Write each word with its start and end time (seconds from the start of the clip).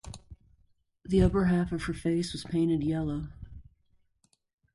The 1.05 1.21
upper 1.21 1.45
half 1.45 1.71
of 1.71 1.83
her 1.83 1.93
face 1.93 2.33
was 2.33 2.43
painted 2.43 2.81
yellow. 2.83 3.27